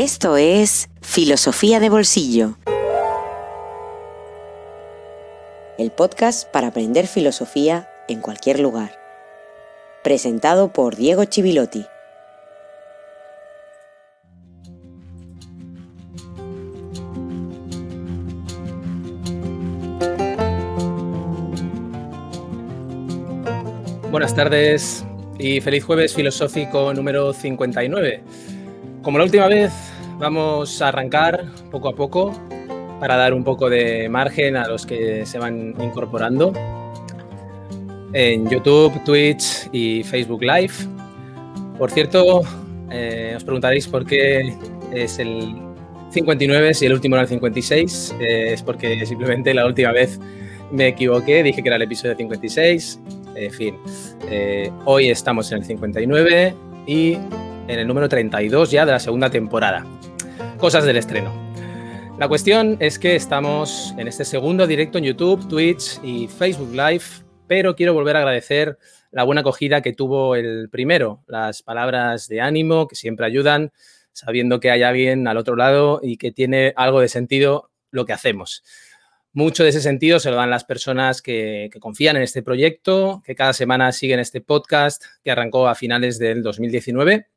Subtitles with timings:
[0.00, 2.56] Esto es Filosofía de Bolsillo.
[5.76, 8.92] El podcast para aprender filosofía en cualquier lugar.
[10.04, 11.84] Presentado por Diego Chivilotti.
[24.12, 25.04] Buenas tardes
[25.40, 28.22] y feliz jueves filosófico número 59.
[29.02, 29.72] Como la última vez,
[30.18, 32.32] vamos a arrancar poco a poco
[33.00, 36.52] para dar un poco de margen a los que se van incorporando
[38.12, 40.72] en YouTube, Twitch y Facebook Live.
[41.78, 42.42] Por cierto,
[42.90, 44.54] eh, os preguntaréis por qué
[44.92, 45.54] es el
[46.10, 48.16] 59 si el último era el 56.
[48.20, 50.18] Eh, es porque simplemente la última vez
[50.72, 53.00] me equivoqué, dije que era el episodio 56.
[53.36, 53.76] En fin,
[54.28, 56.54] eh, hoy estamos en el 59
[56.86, 59.86] y en el número 32 ya de la segunda temporada.
[60.58, 61.32] Cosas del estreno.
[62.18, 67.04] La cuestión es que estamos en este segundo directo en YouTube, Twitch y Facebook Live,
[67.46, 68.76] pero quiero volver a agradecer
[69.12, 73.70] la buena acogida que tuvo el primero, las palabras de ánimo que siempre ayudan,
[74.12, 78.14] sabiendo que hay alguien al otro lado y que tiene algo de sentido lo que
[78.14, 78.64] hacemos.
[79.32, 83.22] Mucho de ese sentido se lo dan las personas que, que, confían en este proyecto,
[83.24, 87.28] que cada semana siguen este podcast que arrancó a finales del 2019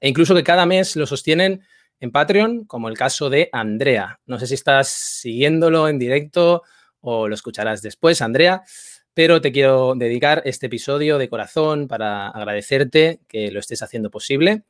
[0.00, 1.60] e incluso que cada mes lo sostienen
[2.00, 4.20] en Patreon, como el caso de Andrea.
[4.26, 6.62] No sé si estás siguiéndolo en directo
[7.00, 8.62] o lo escucharás después, Andrea,
[9.14, 14.64] pero te quiero dedicar este episodio de corazón para agradecerte que lo estés haciendo posible.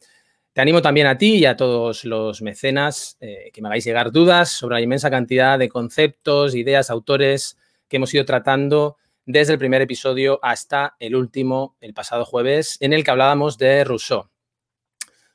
[0.52, 4.10] Te animo también a ti y a todos los mecenas eh, que me hagáis llegar
[4.10, 7.56] dudas sobre la inmensa cantidad de conceptos, ideas, autores
[7.88, 8.96] que hemos ido tratando
[9.26, 13.84] desde el primer episodio hasta el último, el pasado jueves, en el que hablábamos de
[13.84, 14.28] Rousseau.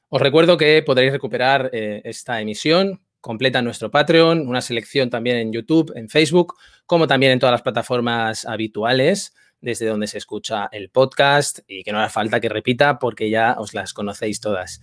[0.09, 5.37] Os recuerdo que podréis recuperar eh, esta emisión completa en nuestro Patreon, una selección también
[5.37, 6.55] en YouTube, en Facebook,
[6.85, 11.91] como también en todas las plataformas habituales desde donde se escucha el podcast y que
[11.91, 14.79] no hará falta que repita porque ya os las conocéis todas.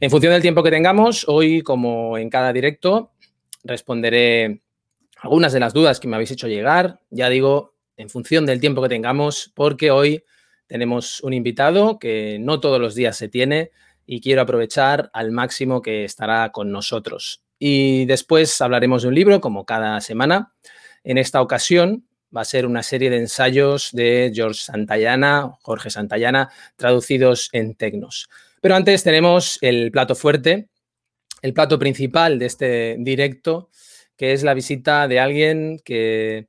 [0.00, 3.12] En función del tiempo que tengamos, hoy, como en cada directo,
[3.64, 4.60] responderé
[5.20, 7.00] algunas de las dudas que me habéis hecho llegar.
[7.08, 10.24] Ya digo, en función del tiempo que tengamos, porque hoy
[10.66, 13.70] tenemos un invitado que no todos los días se tiene
[14.14, 17.42] y quiero aprovechar al máximo que estará con nosotros.
[17.58, 20.52] Y después hablaremos de un libro, como cada semana.
[21.02, 22.06] En esta ocasión
[22.36, 28.28] va a ser una serie de ensayos de George Santayana, Jorge Santayana, traducidos en tecnos.
[28.60, 30.68] Pero antes tenemos el plato fuerte,
[31.40, 33.70] el plato principal de este directo,
[34.14, 36.48] que es la visita de alguien que,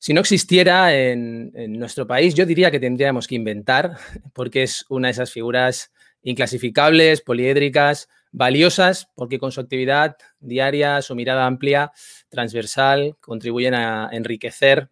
[0.00, 3.96] si no existiera en, en nuestro país, yo diría que tendríamos que inventar,
[4.32, 5.92] porque es una de esas figuras
[6.22, 11.92] inclasificables, poliédricas, valiosas, porque con su actividad diaria, su mirada amplia,
[12.28, 14.90] transversal, contribuyen a enriquecer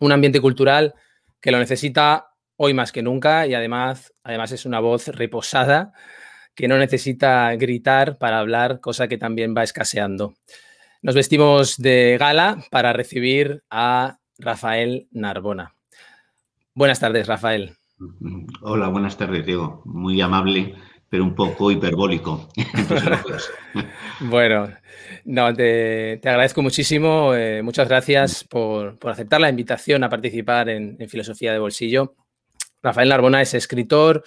[0.00, 0.94] un ambiente cultural
[1.40, 5.92] que lo necesita hoy más que nunca y además, además es una voz reposada
[6.54, 10.34] que no necesita gritar para hablar, cosa que también va escaseando.
[11.02, 15.74] Nos vestimos de gala para recibir a Rafael Narbona.
[16.74, 17.76] Buenas tardes, Rafael.
[18.62, 19.82] Hola, buenas tardes, Diego.
[19.84, 20.74] Muy amable,
[21.08, 22.48] pero un poco hiperbólico.
[24.20, 24.68] bueno,
[25.24, 27.34] no, te, te, agradezco muchísimo.
[27.34, 32.14] Eh, muchas gracias por, por, aceptar la invitación a participar en, en, Filosofía de Bolsillo.
[32.82, 34.22] Rafael Narbona es escritor,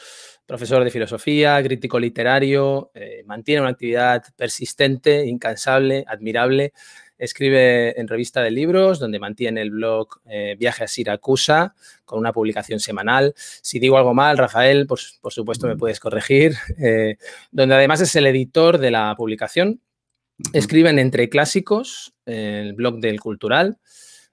[0.48, 6.74] profesor de filosofía, crítico literario, eh, mantiene una actividad persistente, incansable, admirable
[7.18, 11.76] Escribe en revista de libros, donde mantiene el blog eh, Viaje a Siracusa,
[12.06, 13.34] con una publicación semanal.
[13.38, 16.56] Si digo algo mal, Rafael, por, por supuesto me puedes corregir.
[16.80, 17.18] Eh,
[17.52, 19.82] donde además es el editor de la publicación.
[20.54, 23.80] Escribe en Entre Clásicos, el blog del Cultural.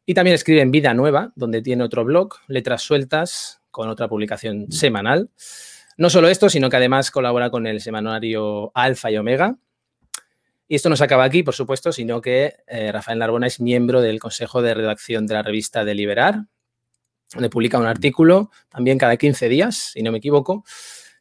[0.05, 4.71] Y también escribe en Vida Nueva, donde tiene otro blog, Letras Sueltas, con otra publicación
[4.71, 5.31] semanal.
[5.97, 9.57] No solo esto, sino que además colabora con el semanario Alfa y Omega,
[10.75, 14.01] y esto no se acaba aquí, por supuesto, sino que eh, Rafael Narbona es miembro
[14.01, 16.47] del Consejo de Redacción de la revista Deliberar,
[17.33, 20.65] donde publica un artículo también cada 15 días, si no me equivoco,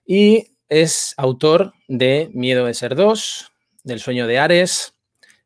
[0.08, 3.52] y es autor de Miedo de ser dos,
[3.84, 4.96] del sueño de Ares,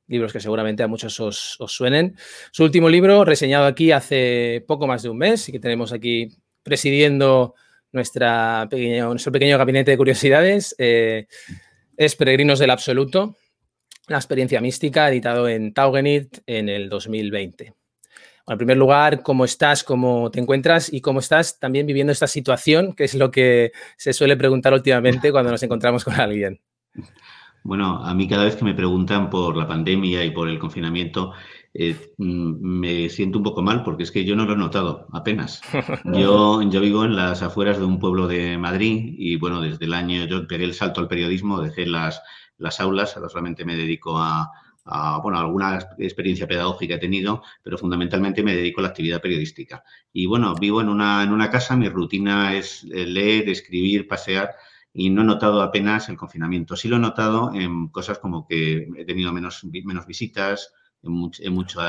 [0.08, 2.16] libros que seguramente a muchos os, os, suenen.
[2.54, 6.30] Su último libro, reseñado aquí hace poco más de un mes y que tenemos aquí
[6.64, 7.56] presidiendo
[7.92, 8.70] nuestro
[9.34, 11.28] pequeño gabinete de curiosidades, eh,
[11.98, 13.36] es Peregrinos del Absoluto,
[14.08, 17.74] la experiencia mística, editado en Taugenit en el 2020.
[18.46, 19.84] Bueno, en primer lugar, ¿cómo estás?
[19.84, 20.92] ¿Cómo te encuentras?
[20.92, 25.32] Y cómo estás también viviendo esta situación, que es lo que se suele preguntar últimamente
[25.32, 26.62] cuando nos encontramos con alguien.
[27.64, 31.34] Bueno, a mí cada vez que me preguntan por la pandemia y por el confinamiento,
[31.74, 35.08] eh, mm, me siento un poco mal porque es que yo no lo he notado
[35.12, 35.62] apenas.
[36.06, 39.94] Yo, yo vivo en las afueras de un pueblo de Madrid y bueno, desde el
[39.94, 42.22] año yo pegué el salto al periodismo, dejé las,
[42.58, 44.52] las aulas, ahora solamente me dedico a,
[45.22, 49.84] bueno, alguna experiencia pedagógica he tenido, pero fundamentalmente me dedico a la actividad periodística.
[50.14, 54.52] Y bueno, vivo en una, en una casa, mi rutina es eh, leer, escribir, pasear
[54.94, 56.76] y no he notado apenas el confinamiento.
[56.76, 60.74] Sí lo he notado en cosas como que he tenido menos, menos visitas,
[61.04, 61.80] en mucho,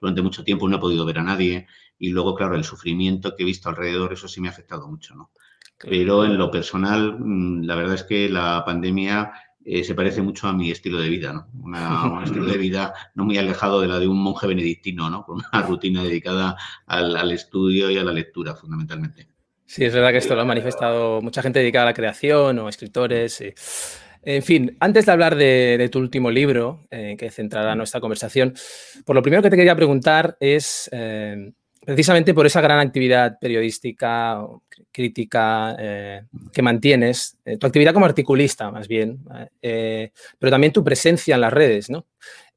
[0.00, 1.66] durante mucho tiempo no he podido ver a nadie
[1.98, 5.14] y luego, claro, el sufrimiento que he visto alrededor, eso sí me ha afectado mucho,
[5.14, 5.30] ¿no?
[5.78, 9.32] Pero en lo personal, mm, la verdad es que la pandemia
[9.70, 11.46] eh, se parece mucho a mi estilo de vida, ¿no?
[11.62, 15.24] un estilo de vida no muy alejado de la de un monje benedictino, ¿no?
[15.24, 16.56] Con una rutina dedicada
[16.86, 19.28] al, al estudio y a la lectura, fundamentalmente.
[19.66, 22.68] Sí, es verdad que esto lo ha manifestado mucha gente dedicada a la creación o
[22.68, 23.40] escritores.
[24.22, 28.54] En fin, antes de hablar de, tu último libro, eh, que centrará nuestra conversación,
[29.04, 31.52] por lo primero que te quería preguntar es, eh,
[31.94, 34.44] precisamente por esa gran actividad periodística,
[34.92, 39.20] crítica eh, que mantienes, tu actividad como articulista más bien,
[39.60, 42.06] pero también tu presencia en las redes, ¿no?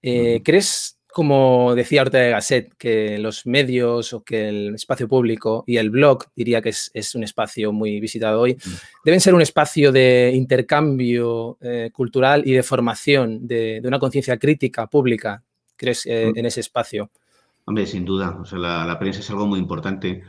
[0.01, 5.77] ¿Crees como decía Ortega de Gasset, que los medios o que el espacio público y
[5.77, 8.57] el blog, diría que es, un espacio muy visitado hoy,
[9.05, 14.87] deben ser un espacio de intercambio eh, cultural y de formación de, una conciencia crítica
[14.87, 15.43] pública,
[15.75, 17.11] ¿crees, eh, en ese espacio?
[17.65, 18.38] Hombre, sin duda.
[18.41, 20.24] O sea, la, prensa es algo muy importante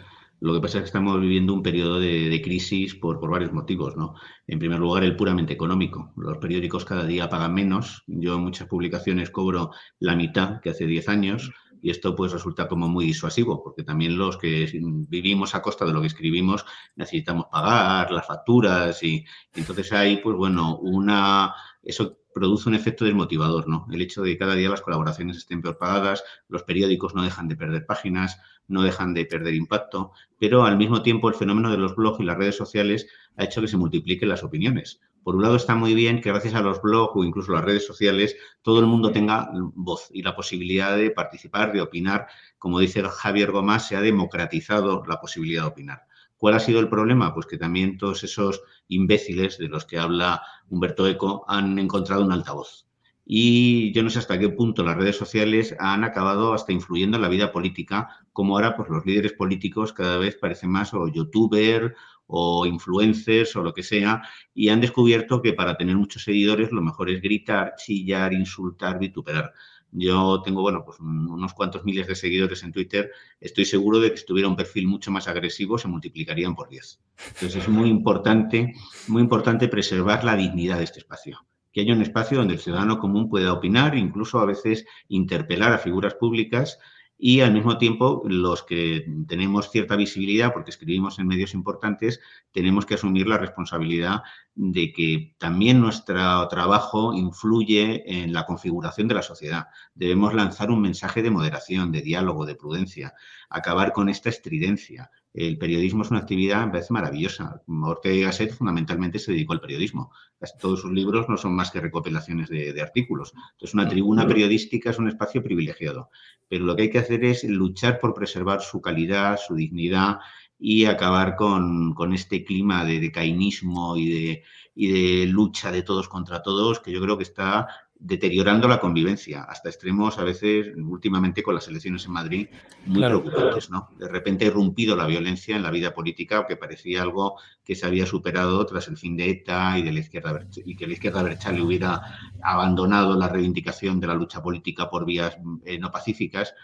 [0.44, 4.14] lo que pasa es que estamos viviendo un periodo de, crisis por, varios motivos, ¿no?
[4.46, 6.12] En primer lugar, el puramente económico.
[6.16, 8.02] Los periódicos cada día pagan menos.
[8.06, 11.50] Yo en muchas publicaciones cobro la mitad que hace 10 años
[11.80, 14.70] y esto pues resulta como muy disuasivo, porque también los que
[15.08, 19.24] vivimos a costa de lo que escribimos necesitamos pagar las facturas y,
[19.54, 23.86] y entonces hay pues bueno, una eso produce un efecto desmotivador, ¿no?
[23.90, 27.48] El hecho de que cada día las colaboraciones estén peor pagadas, los periódicos no dejan
[27.48, 31.78] de perder páginas, no dejan de perder impacto, pero al mismo tiempo el fenómeno de
[31.78, 35.00] los blogs y las redes sociales ha hecho que se multipliquen las opiniones.
[35.22, 37.86] Por un lado está muy bien que gracias a los blogs o incluso las redes
[37.86, 42.26] sociales todo el mundo tenga voz y la posibilidad de participar, de opinar.
[42.58, 46.02] Como dice Javier Gómez, se ha democratizado la posibilidad de opinar.
[46.44, 47.32] ¿Cuál ha sido el problema?
[47.32, 52.32] Pues que también todos esos imbéciles de los que habla Humberto Eco han encontrado un
[52.32, 52.86] altavoz.
[53.24, 57.22] Y yo no sé hasta qué punto las redes sociales han acabado hasta influyendo en
[57.22, 61.94] la vida política, como ahora pues los líderes políticos cada vez parecen más o youtuber
[62.26, 64.20] o influencers o lo que sea,
[64.52, 69.54] y han descubierto que para tener muchos seguidores lo mejor es gritar, chillar, insultar, vituperar.
[69.96, 73.12] Yo tengo, bueno, pues unos cuantos miles de seguidores en Twitter.
[73.40, 77.00] Estoy seguro de que si tuviera un perfil mucho más agresivo se multiplicarían por 10.
[77.34, 78.74] Entonces es muy importante,
[79.06, 81.46] muy importante preservar la dignidad de este espacio.
[81.72, 85.78] Que haya un espacio donde el ciudadano común pueda opinar, incluso a veces interpelar a
[85.78, 86.80] figuras públicas
[87.16, 92.20] y al mismo tiempo los que tenemos cierta visibilidad porque escribimos en medios importantes
[92.50, 94.22] tenemos que asumir la responsabilidad
[94.54, 99.66] de que también nuestro trabajo influye en la configuración de la sociedad.
[99.94, 103.14] Debemos lanzar un mensaje de moderación, de diálogo, de prudencia,
[103.50, 107.60] acabar con esta estridencia, el periodismo es una actividad, me parece maravillosa.
[107.66, 110.12] Ortega y Gasset fundamentalmente se dedicó al periodismo.
[110.60, 113.32] Todos sus libros no son más que recopilaciones de, artículos.
[113.52, 116.08] Entonces, una tribuna periodística es un espacio privilegiado.
[116.48, 120.18] Pero lo que hay que hacer es luchar por preservar su calidad, su dignidad
[120.58, 124.42] y acabar con, este clima de decainismo y de,
[124.74, 127.68] y de lucha de todos contra todos que yo creo que está
[128.04, 132.48] deteriorando la convivencia hasta extremos a veces últimamente con las elecciones en Madrid
[132.86, 133.88] muy preocupantes, ¿no?
[133.98, 137.86] De repente ha irrumpido la violencia en la vida política que parecía algo que se
[137.86, 141.22] había superado tras el fin de ETA y de la izquierda y que la izquierda
[141.22, 142.02] le hubiera
[142.42, 146.54] abandonado la reivindicación de la lucha política por vías eh, no pacíficas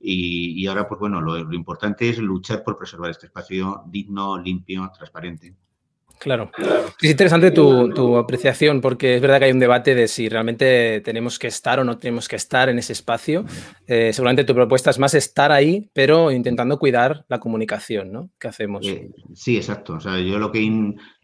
[0.00, 5.54] y, ahora pues bueno lo importante es luchar por preservar este espacio digno, limpio, transparente.
[6.18, 6.50] Claro.
[7.00, 11.38] Es interesante tu, apreciación porque es verdad que hay un debate de si realmente tenemos
[11.38, 13.44] que estar o no tenemos que estar en ese espacio.
[13.86, 18.30] Eh, seguramente tu propuesta es más estar ahí, pero intentando cuidar la comunicación ¿no?
[18.38, 18.86] que hacemos.
[18.86, 19.94] Eh, sí, exacto.
[19.94, 20.60] O sea, yo lo que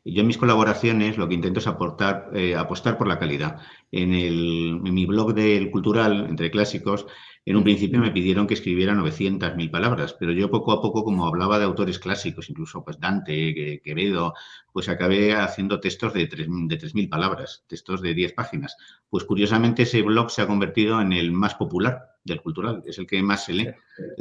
[0.05, 3.61] yo en mis colaboraciones lo que intento es aportar, eh, apostar por la calidad.
[3.91, 7.07] En, el, en mi blog del cultural, entre clásicos,
[7.47, 11.27] en un principio me pidieron que escribiera 900.000 palabras, pero yo poco a poco, como
[11.27, 14.33] hablaba de autores clásicos, incluso pues Dante, Quevedo,
[14.73, 18.77] pues acabé haciendo textos de 3.000 palabras, textos de 10 páginas.
[19.11, 23.07] Pues curiosamente ese blog se ha convertido en el más popular del cultural, es el
[23.07, 23.71] que más se lee.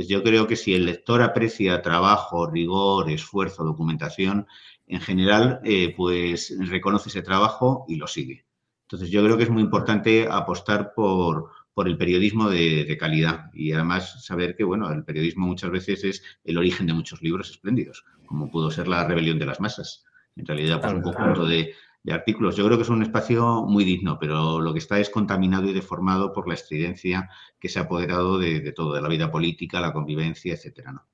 [0.05, 4.47] Yo creo que si el lector aprecia trabajo, rigor, esfuerzo, documentación,
[4.87, 8.45] en general, eh, pues reconoce ese trabajo y lo sigue.
[8.83, 13.71] Entonces, yo creo que es muy importante apostar por, por el periodismo de, calidad y
[13.71, 18.05] además saber que, bueno, el periodismo muchas veces es el origen de muchos libros espléndidos,
[18.25, 20.05] como pudo ser La rebelión de las masas.
[20.35, 21.73] En realidad, pues un conjunto de,
[22.11, 22.57] artículos.
[22.57, 25.73] Yo creo que es un espacio muy digno, pero lo que está es contaminado y
[25.73, 29.93] deformado por la estridencia que se ha apoderado de, todo, de la vida política, la
[29.93, 31.07] convivencia, etcétera, ¿no?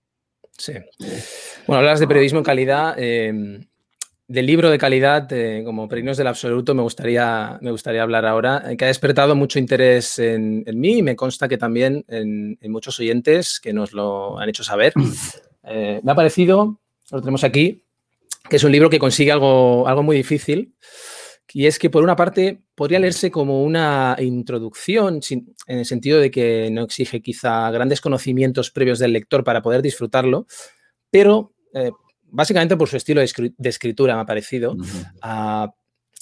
[0.60, 0.74] Sí.
[1.66, 2.94] Bueno, hablas de periodismo en calidad.
[2.98, 3.66] Eh,
[4.30, 8.64] del libro de calidad, eh, como Peregrinos del Absoluto, me gustaría, me gustaría hablar ahora,
[8.68, 13.00] eh, que ha despertado mucho interés en, mí y me consta que también en, muchos
[13.00, 14.94] oyentes que nos lo han hecho saber.
[15.72, 16.80] Eh, me ha parecido,
[17.12, 17.84] lo tenemos aquí,
[18.50, 20.74] que es un libro que consigue algo, algo muy difícil,
[21.54, 26.32] y es que por una parte podría leerse como una introducción, en el sentido de
[26.32, 30.48] que no exige quizá grandes conocimientos previos del lector para poder disfrutarlo,
[31.10, 31.54] pero
[32.32, 34.76] básicamente por su estilo de, escritura, me ha parecido,
[35.22, 35.74] ah,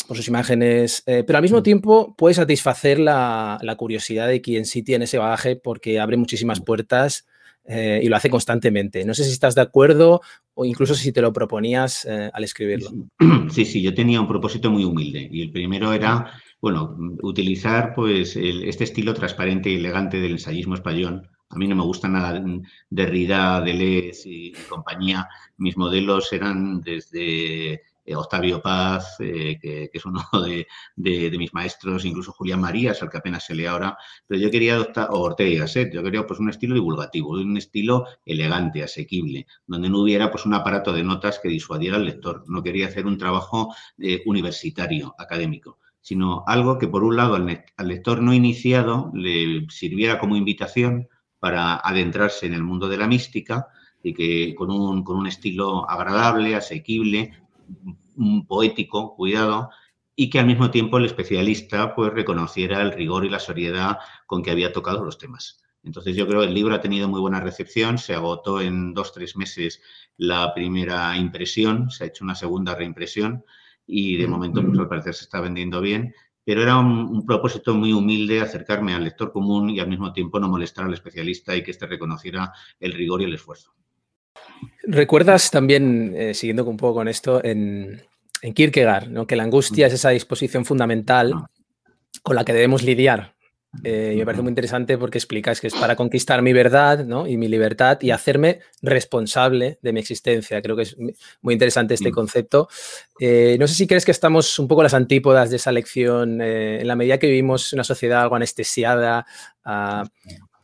[0.07, 4.83] por sus imágenes, eh, pero al mismo tiempo puede satisfacer la, curiosidad de quien sí
[4.83, 7.25] tiene ese bagaje porque abre muchísimas puertas
[7.67, 9.05] eh, y lo hace constantemente.
[9.05, 10.21] No sé si estás de acuerdo
[10.53, 12.89] o incluso si te lo proponías eh, al escribirlo.
[13.51, 18.35] Sí, sí, yo tenía un propósito muy humilde y el primero era, bueno, utilizar pues
[18.35, 22.43] este estilo transparente y elegante del ensayismo español a mí no me gusta nada
[22.89, 25.27] Derrida, Deleuze y, compañía.
[25.57, 27.81] Mis modelos eran desde
[28.15, 30.21] Octavio Paz, eh, que, es uno
[30.95, 34.75] de, mis maestros, incluso Julián Marías, al que apenas se lee ahora, pero yo quería
[34.75, 39.47] adoptar, o Ortega y Gasset, yo quería pues un estilo divulgativo, un estilo elegante, asequible,
[39.65, 42.43] donde no hubiera pues un aparato de notas que disuadiera al lector.
[42.47, 47.87] No quería hacer un trabajo eh, universitario, académico sino algo que por un lado al
[47.87, 51.09] lector no iniciado le sirviera como invitación
[51.39, 53.67] para adentrarse en el mundo de la mística
[54.01, 57.33] y que con un, con un estilo agradable, asequible,
[58.47, 59.69] poético, cuidado,
[60.15, 64.41] y que al mismo tiempo el especialista pues reconociera el rigor y la seriedad con
[64.41, 65.63] que había tocado los temas.
[65.83, 69.13] Entonces yo creo que el libro ha tenido muy buena recepción, se agotó en dos,
[69.13, 69.81] tres meses
[70.17, 73.45] la primera impresión, se ha hecho una segunda reimpresión
[73.85, 76.13] y de momento pues al parecer se está vendiendo bien
[76.47, 80.47] pero era un, propósito muy humilde acercarme al lector común y al mismo tiempo no
[80.47, 83.75] molestar al especialista y que éste reconociera el rigor y el esfuerzo.
[84.83, 88.01] ¿Recuerdas también, eh, siguiendo un poco con esto, en,
[88.41, 89.27] en Kierkegaard, ¿no?
[89.27, 91.33] que la angustia es esa disposición fundamental
[92.23, 93.37] con la que debemos lidiar
[93.83, 97.37] eh, y me parece muy interesante porque explicas que es para conquistar mi verdad y
[97.37, 100.61] mi libertad y hacerme responsable de mi existencia.
[100.61, 100.97] Creo que es
[101.41, 102.13] muy interesante este mm.
[102.13, 102.69] concepto.
[103.19, 106.81] Eh, no sé si crees que estamos un poco las antípodas de esa lección eh,
[106.81, 109.25] en la medida que vivimos una sociedad algo anestesiada
[109.63, 110.03] ah,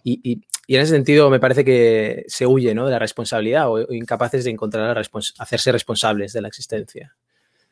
[0.04, 2.86] y, en ese sentido me parece que se huye ¿no?
[2.86, 4.98] de la responsabilidad o, incapaces de encontrar
[5.40, 7.16] hacerse responsables de la existencia.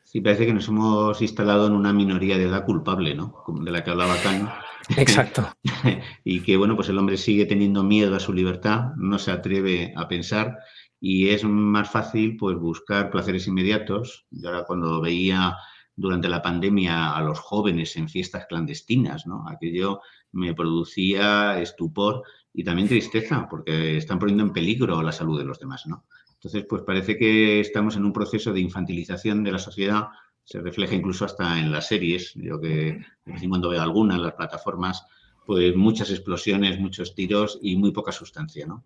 [0.04, 3.44] Sí, parece que nos hemos instalado en una minoría de edad culpable, ¿no?
[3.48, 4.50] De la que hablaba Kant
[4.98, 5.48] Exacto.
[6.24, 9.94] y que, bueno, pues el hombre sigue teniendo miedo a su libertad, no se atreve
[9.96, 10.58] a pensar
[11.00, 14.26] y es más fácil, pues, buscar placeres inmediatos.
[14.30, 15.56] Yo ahora cuando veía
[15.94, 19.44] durante la pandemia a los jóvenes en fiestas clandestinas, ¿no?
[19.48, 20.00] Aquello
[20.32, 22.22] me producía estupor
[22.52, 26.04] y también tristeza, porque están poniendo en peligro la salud de los demás, ¿no?
[26.34, 30.08] Entonces, pues parece que estamos en un proceso de infantilización de la sociedad
[30.44, 32.34] se refleja incluso hasta en las series.
[32.34, 35.04] Yo que de cuando veo alguna en las plataformas,
[35.46, 38.84] pues muchas explosiones, muchos tiros y muy poca sustancia, ¿no?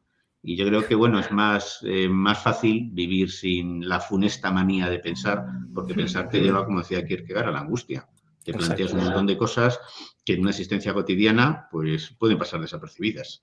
[0.49, 4.89] Y yo creo que, bueno, es más, eh, más fácil vivir sin la funesta manía
[4.89, 8.09] de pensar, porque pensar te lleva, como decía Kierkegaard, a la angustia.
[8.45, 9.81] Te planteas un montón de cosas
[10.25, 13.43] que en una existencia cotidiana, pues pueden pasar desapercibidas.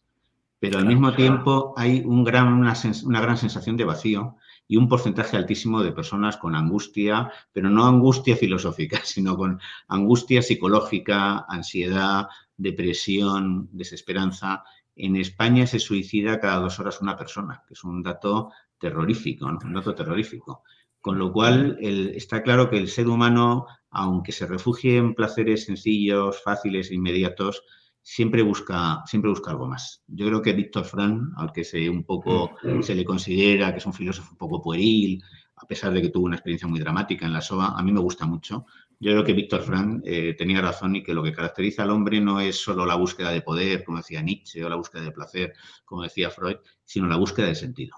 [0.60, 4.88] Pero al mismo tiempo hay un gran, una, una gran sensación de vacío y un
[4.88, 12.28] porcentaje altísimo de personas con angustia, pero no angustia filosófica, sino con angustia psicológica, ansiedad,
[12.56, 14.64] depresión, desesperanza.
[14.96, 19.74] En España se suicida cada dos horas una persona, que es un dato terrorífico, un
[19.74, 20.64] dato terrorífico.
[21.02, 26.42] Con lo cual, está claro que el ser humano, aunque se refugie en placeres sencillos,
[26.42, 27.64] fáciles e inmediatos,
[28.02, 30.04] siempre busca, siempre busca algo más.
[30.08, 33.86] Yo creo que Víctor Frank, al que se un poco se le considera que es
[33.86, 35.22] un filósofo un poco pueril,
[35.56, 38.00] a pesar de que tuvo una experiencia muy dramática en la SOA, a mí me
[38.00, 38.66] gusta mucho.
[39.00, 42.22] Yo creo que Víctor Frank eh, tenía razón y que lo que caracteriza al hombre
[42.22, 45.54] no es solo la búsqueda de poder, como decía Nietzsche, o la búsqueda de placer,
[45.86, 47.98] como decía Freud, sino la búsqueda de sentido.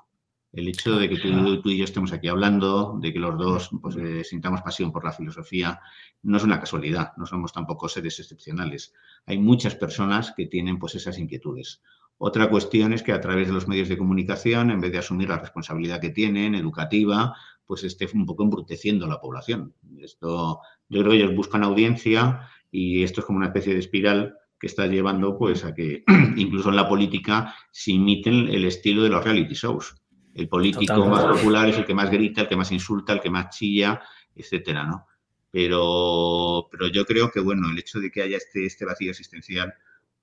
[0.51, 3.97] El hecho de que tú, y yo estemos aquí hablando, de que los dos pues,
[3.97, 5.81] eh, sintamos pasión por la filosofía,
[6.23, 8.93] no es una casualidad, no somos tampoco seres excepcionales.
[9.25, 11.81] Hay muchas personas que tienen pues, esas inquietudes.
[12.17, 15.29] Otra cuestión es que a través de los medios de comunicación, en vez de asumir
[15.29, 19.73] la responsabilidad que tienen, educativa, pues esté un poco embruteciendo la población.
[19.99, 24.35] Esto, yo creo que ellos buscan audiencia y esto es como una especie de espiral
[24.59, 26.03] que está llevando pues a que
[26.37, 29.95] incluso en la política se imiten el estilo de los reality shows.
[30.33, 33.29] El político más popular es el que más grita, el que más insulta, el que
[33.29, 34.01] más chilla,
[34.35, 35.05] etcétera, ¿no?
[35.49, 39.73] Pero, pero yo creo que, bueno, el hecho de que haya este, este vacío existencial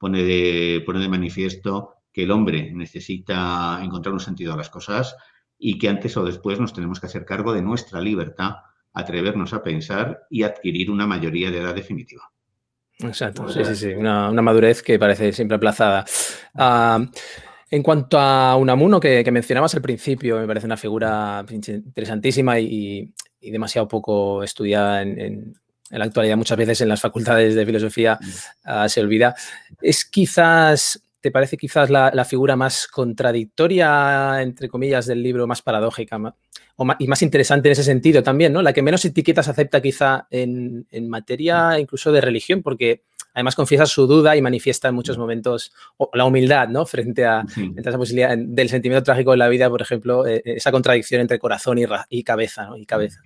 [0.02, 5.14] pone de, pone de manifiesto que el hombre necesita encontrar un sentido a las cosas
[5.56, 8.56] y que antes o después nos tenemos que hacer cargo de nuestra libertad,
[8.92, 12.32] atrevernos a pensar y adquirir una mayoría de edad definitiva.
[12.98, 16.04] Exacto, sí, sí, sí, una, madurez que parece siempre aplazada.
[16.56, 17.06] Ah,
[17.70, 23.14] en cuanto a Unamuno, que, que mencionabas al principio, me parece una figura interesantísima y,
[23.40, 25.54] demasiado poco estudiada en,
[25.98, 26.36] la actualidad.
[26.36, 28.26] Muchas veces en las facultades de filosofía mm.
[28.64, 29.34] ah, se olvida.
[29.80, 36.18] Es quizás, ¿te parece quizás la, figura más contradictoria, entre comillas, del libro, más paradójica
[36.98, 38.62] y más interesante en ese sentido también, ¿no?
[38.62, 43.02] La que menos etiquetas acepta quizá en, en materia incluso de religión, porque
[43.34, 45.72] además confiesa su duda y manifiesta en muchos momentos
[46.12, 46.86] la humildad, ¿no?
[46.86, 47.44] Frente a
[47.76, 51.78] esa posibilidad del sentimiento trágico de la vida, por ejemplo, eh, esa contradicción entre corazón
[51.78, 52.76] y, cabeza, ¿no?
[52.76, 53.20] Y cabeza.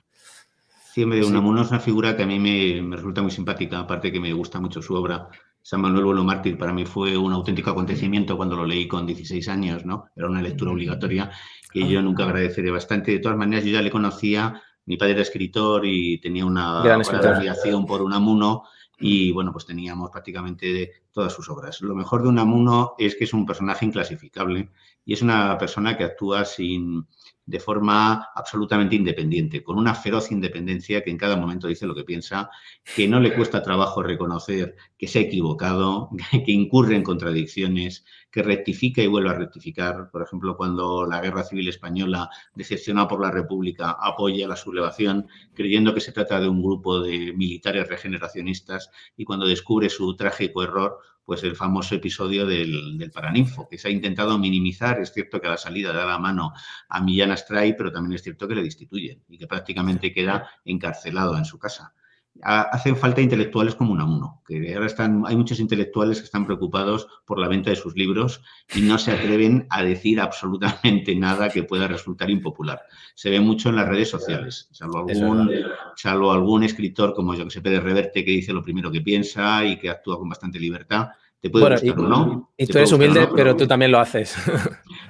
[0.96, 4.18] Sí, hombre, Unamuno es una figura que a mí me, resulta muy simpática, aparte que
[4.18, 5.28] me gusta mucho su obra.
[5.60, 9.46] San Manuel Bueno Mártir para mí fue un auténtico acontecimiento cuando lo leí con 16
[9.50, 10.06] años, ¿no?
[10.16, 11.30] Era una lectura obligatoria
[11.70, 13.12] que yo nunca agradeceré bastante.
[13.12, 17.02] De todas maneras, yo ya le conocía, mi padre era escritor y tenía una gran
[17.02, 18.62] admiración por Unamuno
[18.98, 21.82] y bueno, pues teníamos prácticamente todas sus obras.
[21.82, 24.70] Lo mejor de Unamuno es que es un personaje inclasificable
[25.04, 27.06] y es una persona que actúa sin,
[27.46, 32.02] de forma absolutamente independiente, con una feroz independencia que en cada momento dice lo que
[32.02, 32.50] piensa,
[32.94, 36.10] que no le cuesta trabajo reconocer que se ha equivocado,
[36.44, 40.10] que incurre en contradicciones, que rectifica y vuelve a rectificar.
[40.10, 45.94] Por ejemplo, cuando la Guerra Civil Española, decepcionada por la República, apoya la sublevación, creyendo
[45.94, 50.98] que se trata de un grupo de militares regeneracionistas y cuando descubre su trágico error,
[51.26, 55.00] pues el famoso episodio del, Paraninfo, que se ha intentado minimizar.
[55.00, 56.52] Es cierto que a la salida da la mano
[56.88, 61.36] a Millán Astray, pero también es cierto que le destituyen y que prácticamente queda encarcelado
[61.36, 61.92] en su casa
[62.42, 67.38] hacen falta intelectuales como Unamuno, que ahora están, hay muchos intelectuales que están preocupados por
[67.38, 68.42] la venta de sus libros
[68.74, 72.82] y no se atreven a decir absolutamente nada que pueda resultar impopular.
[73.14, 75.50] Se ve mucho en las redes sociales, salvo algún,
[75.96, 79.64] salvo algún escritor como yo que sé, Pérez Reverte, que dice lo primero que piensa
[79.64, 81.08] y que actúa con bastante libertad.
[81.40, 82.50] Te puede gustar, ¿no?
[82.56, 84.36] Y tú eres humilde, pero, tú también lo haces.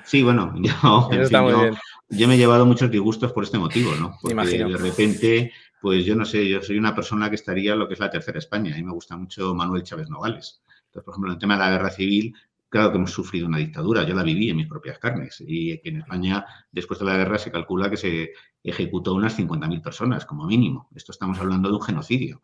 [0.05, 1.11] Sí, bueno, yo,
[2.11, 4.17] yo, me he llevado muchos disgustos por este motivo, ¿no?
[4.23, 7.89] Porque de repente pues yo no sé, yo soy una persona que estaría en lo
[7.89, 8.75] que es la tercera España.
[8.75, 10.63] A mí me gusta mucho Manuel Chávez Nogales.
[10.87, 12.35] Entonces, por ejemplo, en el tema de la guerra civil,
[12.69, 15.43] claro que hemos sufrido una dictadura, yo la viví en mis propias carnes.
[15.47, 19.83] Y que en España, después de la guerra, se calcula que se ejecutó unas 50.000
[19.83, 20.89] personas, como mínimo.
[20.95, 22.43] Esto estamos hablando de un genocidio.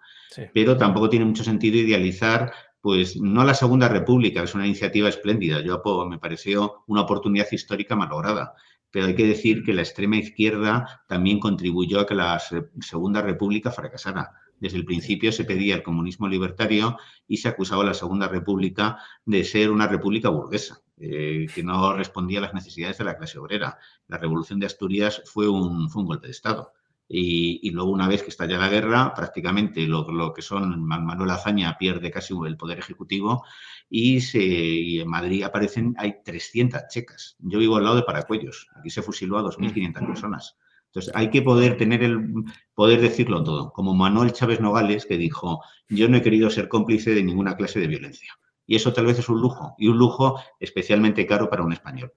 [0.55, 5.61] Pero tampoco tiene mucho sentido idealizar pues no la Segunda República, es una iniciativa espléndida.
[5.61, 8.55] Yo me pareció una oportunidad histórica malograda
[8.93, 12.41] pero hay que decir que la extrema izquierda también contribuyó a que la
[12.81, 14.33] Segunda República fracasara.
[14.61, 18.99] Desde el principio se pedía el comunismo libertario y se acusaba a la Segunda República
[19.25, 23.39] de ser una república burguesa, eh, que no respondía a las necesidades de la clase
[23.39, 23.79] obrera.
[24.07, 26.73] La Revolución de Asturias fue un, fue un golpe de Estado.
[27.15, 32.11] Y, luego, una vez que estalla la guerra, prácticamente lo, que son Manuel Azaña pierde
[32.11, 33.45] casi el poder ejecutivo
[33.91, 37.37] y, se, en Madrid aparecen, hay 300 checas.
[37.41, 40.57] Yo vivo al lado de Paracuellos, aquí se fusiló a 2.500 personas.
[40.87, 45.63] Entonces, hay que poder tener el poder decirlo todo, como Manuel Chávez Nogales, que dijo,
[45.91, 48.33] yo no he querido ser cómplice de ninguna clase de violencia.
[48.67, 52.11] Y eso tal vez es un lujo, y un lujo especialmente caro para un español.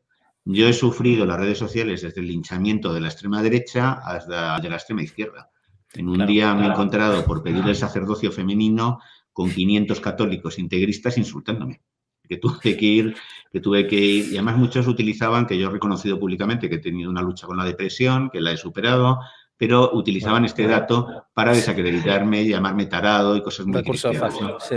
[0.45, 4.69] Yo he sufrido las redes sociales desde el linchamiento de la extrema derecha hasta de
[4.69, 5.49] la extrema izquierda.
[5.93, 8.99] En un día me he encontrado por pedir el sacerdocio femenino
[9.33, 11.81] con 500 católicos integristas insultándome.
[12.27, 13.15] Que tuve que ir,
[13.51, 16.79] que tuve que ir, y además muchos utilizaban, que yo he reconocido públicamente que he
[16.79, 19.19] tenido una lucha con la depresión, que la he superado,
[19.57, 24.75] pero utilizaban este dato para desacreditarme, llamarme tarado y cosas muy Recurso fácil, sí.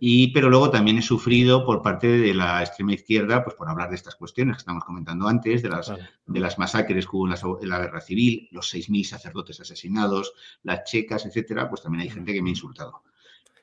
[0.00, 3.90] Y, pero luego también he sufrido por parte de la extrema izquierda, pues por hablar
[3.90, 5.92] de estas cuestiones que estamos comentando antes, de las,
[6.26, 11.26] de las masacres que hubo en la, guerra civil, los 6.000 sacerdotes asesinados, las checas,
[11.26, 13.02] etcétera, pues también hay gente que me ha insultado.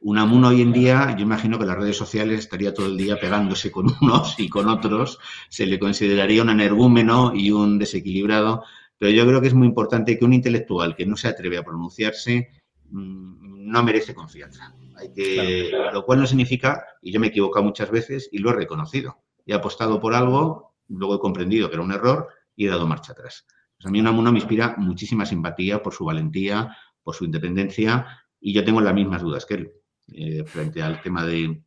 [0.02, 3.72] Unamuno hoy en día, yo imagino que las redes sociales estaría todo el día pegándose
[3.72, 8.64] con unos y con otros, se le consideraría un energúmeno y un desequilibrado,
[8.98, 11.64] pero yo creo que es muy importante que un intelectual que no se atreve a
[11.64, 12.50] pronunciarse
[12.90, 14.74] mm, no merece confianza.
[15.02, 18.52] Hay que, Lo cual no significa, y yo me he equivocado muchas veces y lo
[18.52, 19.24] he reconocido.
[19.46, 23.14] He apostado por algo, luego he comprendido que era un error y he dado marcha
[23.14, 23.46] atrás.
[23.78, 28.06] Pues a mí Unamuno me inspira muchísima simpatía por su valentía, por su independencia
[28.40, 29.72] y yo tengo las mismas dudas que él.
[30.14, 31.64] eh, frente al tema de...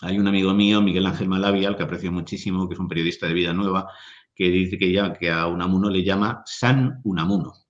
[0.00, 3.26] Hay un amigo mío, Miguel Ángel Malavia, al que aprecio muchísimo, que es un periodista
[3.26, 3.88] de Vida Nueva,
[4.34, 7.63] que dice que, ya, que a Unamuno le llama San Unamuno.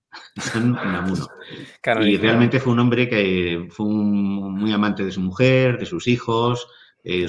[0.54, 1.28] Unamuno.
[2.06, 6.66] y realmente fue un hombre que fue muy amante de su mujer, de sus hijos.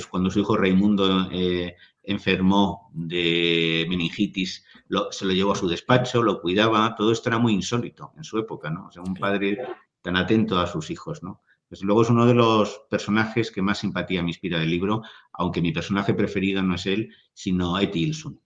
[0.10, 4.66] cuando su hijo Raimundo eh, enfermó de meningitis,
[5.12, 6.96] se lo llevó a su despacho, lo cuidaba.
[6.96, 8.88] Todo esto era muy insólito en su época, ¿no?
[8.88, 9.58] O sea, un padre
[10.02, 11.42] tan atento a sus hijos, ¿no?
[11.70, 15.02] Desde luego es uno de los personajes que más simpatía me inspira del libro,
[15.34, 18.40] aunque mi personaje preferido no es él, sino Eti Ilsun.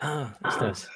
[0.00, 0.90] Ah, estás.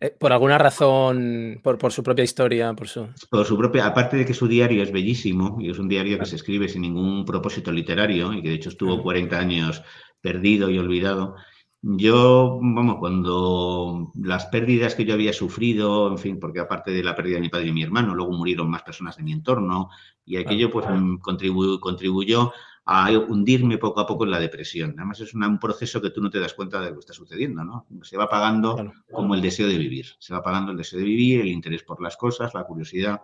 [0.00, 3.06] Eh, por alguna razón, por, su propia historia, por su...
[3.30, 6.26] Por su propia, aparte de que su diario es bellísimo y es un diario que
[6.26, 9.82] se escribe sin ningún propósito literario y que de hecho estuvo 40 años
[10.22, 11.36] perdido y olvidado,
[11.82, 17.16] yo, vamos, cuando las pérdidas que yo había sufrido, en fin, porque aparte de la
[17.16, 19.88] pérdida de mi padre y mi hermano, luego murieron más personas de mi entorno
[20.26, 20.86] y aquello pues
[21.20, 22.52] contribuyó,
[22.92, 24.94] a hundirme poco a poco en la depresión.
[24.96, 27.62] Además es un proceso que tú no te das cuenta de lo que está sucediendo,
[27.62, 27.86] ¿no?
[28.02, 31.40] Se va apagando como el deseo de vivir, se va apagando el deseo de vivir,
[31.40, 33.20] el interés por las cosas, la curiosidad.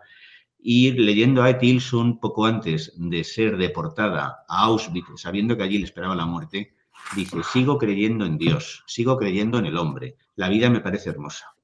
[0.60, 5.84] Y leyendo a Etilson poco antes de ser deportada a Auschwitz, sabiendo que allí le
[5.84, 6.76] esperaba la muerte,
[7.14, 11.54] Dice, sigo creyendo en Dios, sigo creyendo en el hombre, la vida me parece hermosa.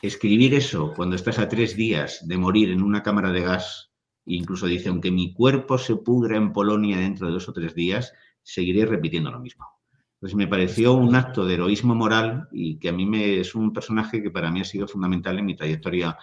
[0.00, 3.91] Escribir eso cuando estás a tres días de morir en una cámara de gas,
[4.26, 8.12] incluso dice, aunque mi cuerpo se pudra en Polonia dentro de dos o tres días,
[8.42, 9.66] seguiré repitiendo lo mismo.
[10.14, 13.72] Entonces me pareció un acto de heroísmo moral y que a mí me, es un
[13.72, 16.16] personaje que para mí ha sido fundamental en mi trayectoria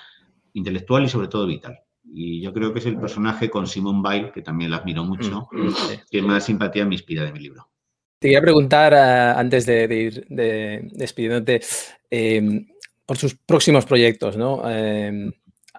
[0.54, 1.80] intelectual y sobre todo vital.
[2.06, 5.50] Y yo creo que es el personaje con Simone Weil, que también la admiro mucho,
[5.52, 5.74] mm.
[6.10, 7.70] que más simpatía me inspira de mi libro.
[8.20, 10.26] Te quería preguntar, eh, antes de, ir
[10.92, 11.62] despidiéndote,
[12.10, 12.68] em,
[13.06, 14.70] por sus próximos proyectos, ¿no?
[14.70, 15.32] Em,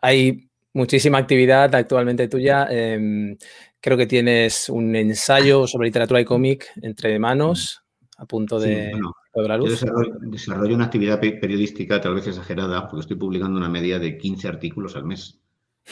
[0.02, 2.66] hay muchísima actividad actualmente tuya.
[2.70, 3.37] Em,
[3.80, 7.83] creo que tienes un ensayo sobre literatura y cómic entre manos,
[8.18, 8.92] a punto de,
[9.35, 9.80] la luz.
[9.80, 14.48] Yo desarrollo, una actividad periodística tal vez exagerada, porque estoy publicando una media de 15
[14.48, 15.40] artículos al mes.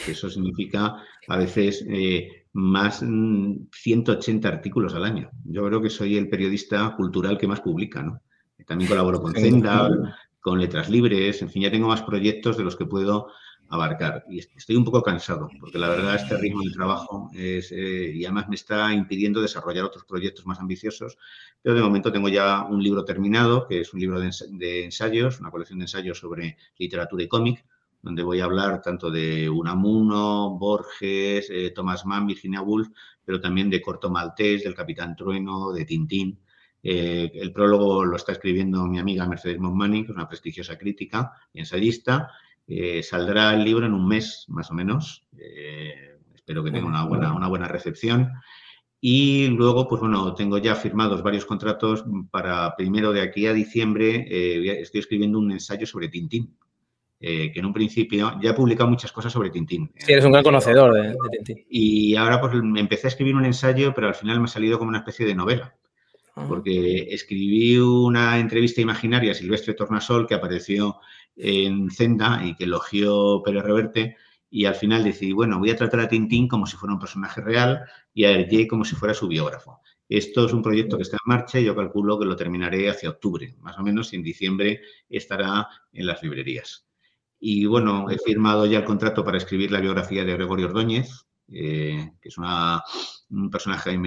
[0.07, 5.31] Eso significa a veces eh, más 180 mm, artículos al año.
[5.45, 8.21] Yo creo que soy el periodista cultural que más publica, ¿no?
[8.67, 9.89] También colaboro con Zenda,
[10.41, 13.29] con Letras Libres, en fin, ya tengo más proyectos de los que puedo
[13.69, 14.25] abarcar.
[14.29, 18.25] Y estoy un poco cansado, porque la verdad este ritmo de trabajo es, eh, y
[18.25, 21.19] además me está impidiendo desarrollar otros proyectos más ambiciosos.
[21.63, 25.51] Pero de momento tengo ya un libro terminado, que es un libro de ensayos, una
[25.51, 27.65] colección de ensayos sobre literatura y cómic,
[28.03, 32.89] donde voy a hablar tanto de Unamuno, Borges, eh, Thomas Mann, Virginia Woolf,
[33.25, 36.39] pero también de Corto Maltés, del Capitán Trueno, de Tintín.
[36.83, 41.33] Eh, el prólogo lo está escribiendo mi amiga Mercedes Monmani, que es una prestigiosa crítica
[41.53, 42.31] y ensayista.
[42.69, 45.25] Eh, saldrá el libro en un mes, más o menos.
[46.35, 48.31] espero que tenga una buena, una buena recepción.
[49.01, 54.27] Y luego, pues bueno, tengo ya firmados varios contratos para primero de aquí a diciembre.
[54.81, 56.57] estoy escribiendo un ensayo sobre Tintín,
[57.21, 59.91] eh, que en un principio ya he publicado muchas cosas sobre Tintín.
[59.97, 61.67] Sí, eres un gran conocedor de, Tintín.
[61.69, 64.79] Y ahora pues me empecé a escribir un ensayo, pero al final me ha salido
[64.79, 65.75] como una especie de novela.
[66.37, 66.45] Ah.
[66.49, 71.01] Porque escribí una entrevista imaginaria a Silvestre Tornasol que apareció
[71.39, 74.17] en Zenda y que elogió Pérez Reverte.
[74.51, 77.41] Y al final decidí, bueno, voy a tratar a Tintín como si fuera un personaje
[77.41, 77.83] real
[78.15, 79.81] y a Hergé como si fuera su biógrafo.
[80.09, 83.11] Esto es un proyecto que está en marcha y yo calculo que lo terminaré hacia
[83.11, 86.87] octubre, más o menos, y en diciembre estará en las librerías.
[87.39, 92.13] Y bueno, he firmado ya el contrato para escribir la biografía de Gregorio Ordóñez, eh,
[92.21, 93.99] que es un personaje,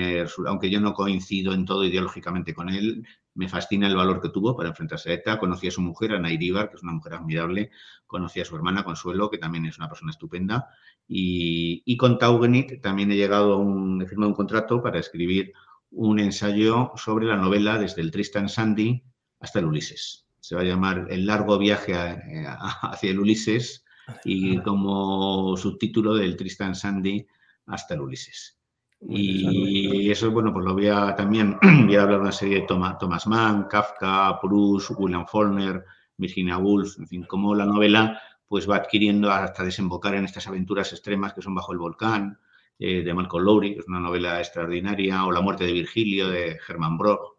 [0.48, 4.56] aunque yo no coincido en todo ideológicamente con él, me fascina el valor que tuvo
[4.56, 5.40] para enfrentarse a ETA.
[5.40, 7.72] Conocí a su mujer, Ana Iríbar, que es una mujer admirable.
[8.06, 10.70] Conocí a su hermana, Consuelo, que también es una persona estupenda.
[11.08, 15.54] Y, con Taugenit también he llegado a un, he firmado un contrato para escribir
[15.92, 19.04] un ensayo sobre la novela desde el Tristan Sandy
[19.40, 23.86] hasta el Ulises se va a llamar El largo viaje hacia el Ulises
[24.26, 27.26] y como subtítulo del Tristan Sandy
[27.68, 28.58] hasta el Ulises.
[29.02, 32.68] Y eso, bueno, pues lo voy a también, voy a hablar de una serie de
[32.68, 35.84] Thomas Mann, Kafka, Proust, William Faulkner,
[36.18, 40.92] Virginia Woolf, en fin, cómo la novela pues va adquiriendo hasta desembocar en estas aventuras
[40.92, 42.38] extremas que son Bajo el Volcán,
[42.78, 46.58] eh, de Malcolm Lowry, que es una novela extraordinaria, o La muerte de Virgilio, de
[46.68, 47.38] Herman Brock,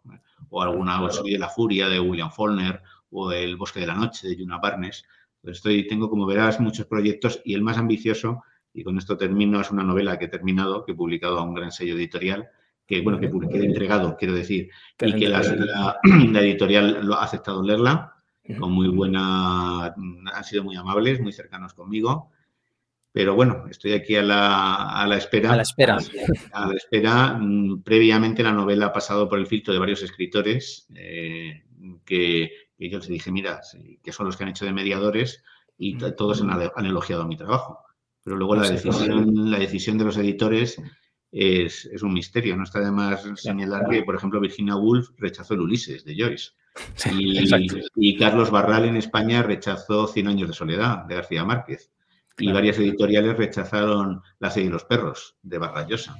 [0.49, 4.27] o alguna o de la furia, de William Faulkner, o El bosque de la noche
[4.27, 5.05] de Juna Barnes.
[5.41, 9.61] Pues estoy, tengo, como verás, muchos proyectos y el más ambicioso, y con esto termino,
[9.61, 12.49] es una novela que he terminado, que he publicado a un gran sello editorial,
[12.85, 15.41] que, bueno, que, he entregado, quiero decir, y que la,
[16.41, 18.13] editorial lo ha aceptado leerla,
[18.59, 22.29] con muy buena, han sido muy amables, muy cercanos conmigo.
[23.13, 25.53] Pero bueno, estoy aquí a la, espera.
[25.53, 25.97] A la espera.
[26.51, 27.39] A, la espera.
[27.83, 31.63] Previamente la novela ha pasado por el filtro de varios escritores eh,
[32.03, 33.61] que, yo les dije, mira,
[34.01, 35.43] que son los que han hecho de mediadores
[35.77, 37.79] y todos han, elogiado mi trabajo.
[38.23, 40.81] Pero luego la decisión, la decisión de los editores
[41.33, 42.55] es, un misterio.
[42.55, 46.51] No está de más señalar que, por ejemplo, Virginia Woolf rechazó el Ulises de Joyce.
[47.95, 51.91] y, Carlos Barral en España rechazó Cien años de soledad de García Márquez.
[52.37, 56.15] Y varias editoriales rechazaron La serie de los perros de Barrayosa.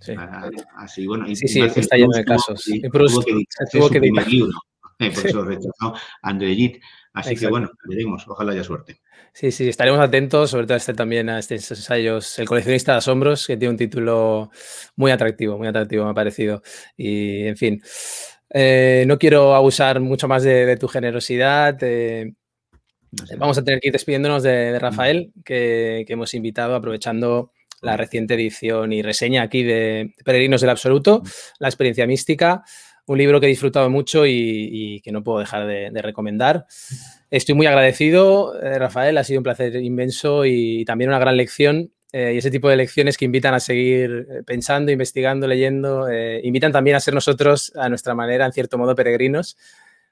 [0.00, 0.14] Sí.
[0.16, 2.66] Ah, así, bueno, sí, sí, está lleno de casos.
[2.68, 4.52] Y tuvo que, tuvo que libro,
[4.98, 6.80] eh, por eso rechazó André Gide.
[7.12, 9.00] Así que bueno, veremos, ojalá haya suerte.
[9.32, 12.98] Sí, sí, estaremos atentos, sobre todo a este también a estos ensayos, El coleccionista de
[12.98, 14.50] asombros, que tiene un título
[14.96, 16.62] muy atractivo, muy atractivo me ha parecido.
[16.96, 17.82] Y en fin,
[18.50, 21.78] eh, no quiero abusar mucho más de, tu generosidad.
[21.82, 22.34] Eh,
[23.38, 28.92] vamos a tener que ir despidiéndonos de, Rafael, que, hemos invitado aprovechando la reciente edición
[28.92, 31.22] y reseña aquí de Peregrinos del Absoluto,
[31.58, 32.62] la experiencia mística,
[33.10, 36.66] un libro que he disfrutado mucho y, que no puedo dejar de, recomendar.
[37.28, 41.90] Estoy muy agradecido, eh, Rafael, ha sido un placer inmenso y también una gran lección
[42.12, 46.06] eh, y ese tipo de lecciones que invitan a seguir eh, pensando, investigando, leyendo,
[46.42, 49.56] invitan también a ser nosotros, a nuestra manera, en cierto modo, peregrinos.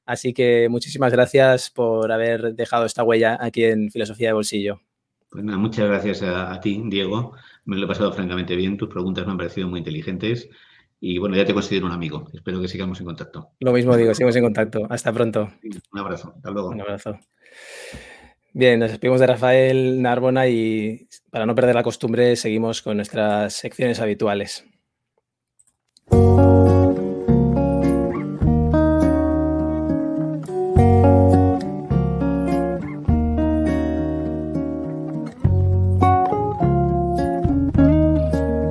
[0.04, 4.80] Así que muchísimas gracias por haber dejado esta huella aquí en Filosofía de Bolsillo.
[5.30, 7.34] Pues muchas gracias a, a ti, Diego.
[7.64, 8.76] Me lo he pasado francamente bien.
[8.76, 10.48] Tus preguntas me han parecido muy inteligentes.
[11.00, 12.28] Y bueno, ya te considero un amigo.
[12.32, 13.50] Espero que sigamos en contacto.
[13.60, 14.86] Lo mismo digo, sigamos en contacto.
[14.90, 15.48] Hasta pronto.
[15.92, 16.32] Un abrazo.
[16.36, 16.70] Hasta luego.
[16.70, 17.18] Un abrazo.
[18.52, 23.52] Bien, nos despedimos de Rafael Narbona y para no perder la costumbre seguimos con nuestras
[23.52, 24.64] secciones habituales.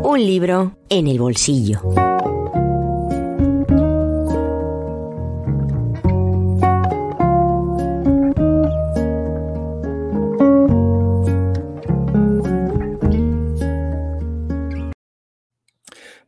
[0.04, 2.17] Un libro en el bolsillo.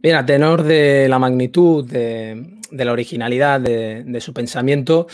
[0.02, 5.08] Bien, a tenor de la magnitud, de, la originalidad de, su pensamiento,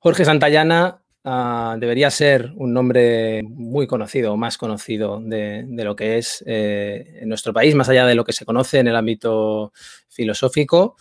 [0.00, 6.42] Jorge Santayana ah, debería ser un nombre muy conocido, más conocido de, lo que es
[6.48, 9.72] eh, en nuestro país, más allá de lo que se conoce en el ámbito
[10.08, 10.96] filosófico.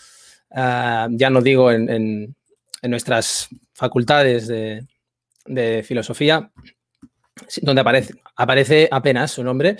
[0.51, 2.35] Ah, ya no digo en,
[2.83, 6.51] nuestras facultades de, filosofía,
[7.63, 9.77] donde aparece, aparece apenas su nombre,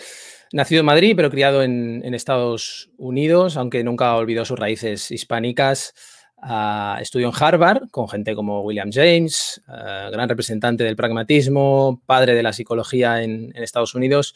[0.54, 5.94] Nacido en Madrid, pero criado en, Estados Unidos, aunque nunca olvidó sus raíces hispánicas.
[6.42, 12.34] Ah, estudió en Harvard con gente como William James, ah, gran representante del pragmatismo, padre
[12.34, 14.36] de la psicología en, Estados Unidos,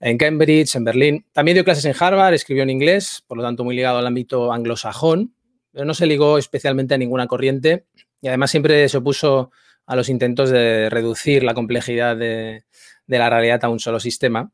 [0.00, 1.26] en Cambridge, en Berlín.
[1.32, 4.52] También dio clases en Harvard, escribió en inglés, por lo tanto muy ligado al ámbito
[4.52, 5.34] anglosajón,
[5.72, 7.86] pero no se ligó especialmente a ninguna corriente
[8.20, 9.50] y además siempre se opuso
[9.86, 12.62] a los intentos de reducir la complejidad de
[13.06, 14.52] la realidad a un solo sistema.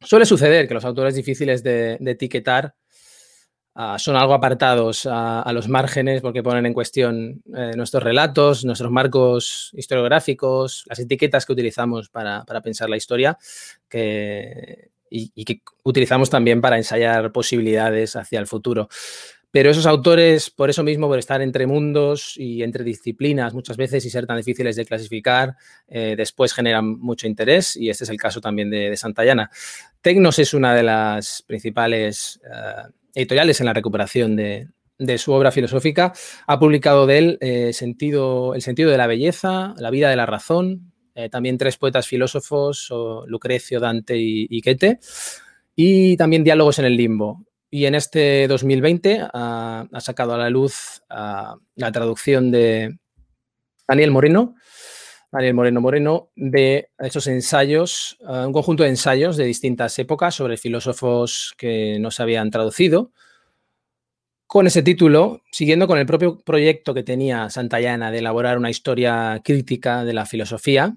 [0.00, 2.74] Suele suceder que los autores difíciles de, etiquetar
[3.74, 8.90] ah, son algo apartados a, los márgenes porque ponen en cuestión eh, nuestros relatos, nuestros
[8.90, 13.38] marcos historiográficos, las etiquetas que utilizamos para, pensar la historia
[15.10, 18.88] y, que utilizamos también para ensayar posibilidades hacia el futuro.
[19.56, 24.04] Pero esos autores, por eso mismo, por estar entre mundos y entre disciplinas muchas veces
[24.04, 25.56] y ser tan difíciles de clasificar,
[25.88, 29.50] eh, después generan mucho interés y este es el caso también de, Santayana.
[30.02, 34.68] Tecnos es una de las principales eh, editoriales en la recuperación de,
[35.16, 36.12] su obra filosófica.
[36.46, 40.26] Ha publicado de él eh, sentido, El sentido de la belleza, La vida de la
[40.26, 40.92] razón,
[41.30, 42.92] también tres poetas filósofos,
[43.26, 44.98] Lucrecio, Dante y, y Goethe,
[45.74, 47.46] y también Diálogos en el limbo.
[47.76, 52.96] Y en este 2020 ha, sacado a la luz la traducción de
[53.86, 54.54] Daniel Moreno,
[55.30, 61.52] Daniel Moreno Moreno, de esos ensayos, un conjunto de ensayos de distintas épocas sobre filósofos
[61.58, 63.12] que no se habían traducido.
[64.46, 69.42] Con ese título, siguiendo con el propio proyecto que tenía Santayana de elaborar una historia
[69.44, 70.96] crítica de la filosofía,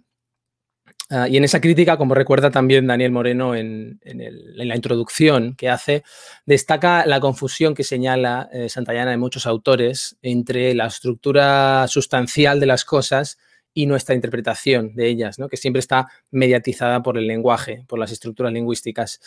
[1.12, 6.04] Ah, y en esa crítica, como recuerda también Daniel Moreno en, la introducción que hace,
[6.46, 12.68] destaca la confusión que señala eh, Santayana en muchos autores entre la estructura sustancial de
[12.68, 13.40] las cosas
[13.74, 18.54] y nuestra interpretación de ellas, que siempre está mediatizada por el lenguaje, por las estructuras
[18.54, 19.20] lingüísticas.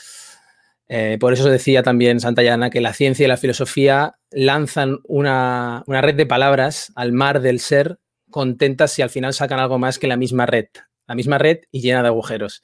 [0.88, 6.00] Eh, por eso decía también Santayana que la ciencia y la filosofía lanzan una, una
[6.00, 7.98] red de palabras al mar del ser
[8.30, 10.66] contentas si al final sacan algo más que la misma red
[11.06, 12.62] la misma red y llena de agujeros.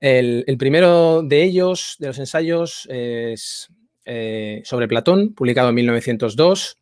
[0.00, 3.68] El, primero de ellos, de los ensayos, es
[4.04, 6.78] eh, sobre Platón, publicado en 1902